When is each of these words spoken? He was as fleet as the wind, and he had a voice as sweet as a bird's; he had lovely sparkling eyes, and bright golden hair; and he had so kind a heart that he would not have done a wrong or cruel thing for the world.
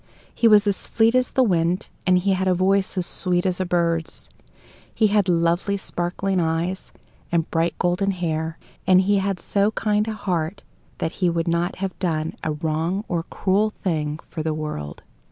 He 0.33 0.47
was 0.47 0.65
as 0.65 0.87
fleet 0.87 1.13
as 1.13 1.29
the 1.29 1.43
wind, 1.43 1.89
and 2.07 2.17
he 2.17 2.33
had 2.33 2.47
a 2.47 2.55
voice 2.55 2.97
as 2.97 3.05
sweet 3.05 3.45
as 3.45 3.59
a 3.59 3.65
bird's; 3.67 4.29
he 4.91 5.05
had 5.13 5.29
lovely 5.29 5.77
sparkling 5.77 6.39
eyes, 6.39 6.91
and 7.31 7.47
bright 7.51 7.77
golden 7.77 8.09
hair; 8.09 8.57
and 8.87 9.01
he 9.01 9.19
had 9.19 9.39
so 9.39 9.69
kind 9.73 10.07
a 10.07 10.13
heart 10.13 10.63
that 10.97 11.11
he 11.21 11.29
would 11.29 11.47
not 11.47 11.75
have 11.75 11.99
done 11.99 12.33
a 12.43 12.53
wrong 12.53 13.03
or 13.07 13.21
cruel 13.29 13.69
thing 13.69 14.17
for 14.27 14.41
the 14.41 14.55
world. 14.55 15.03